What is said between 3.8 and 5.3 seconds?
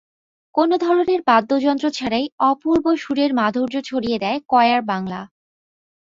ছড়িয়ে দেয় কয়ার বাংলা।